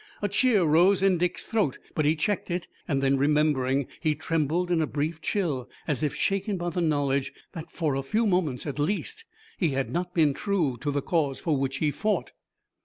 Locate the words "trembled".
4.15-4.71